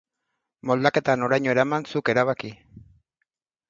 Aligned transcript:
Moldaketa 0.69 1.17
noraino 1.25 1.53
eraman, 1.55 1.87
zuk 1.95 2.13
erabaki! 2.17 2.55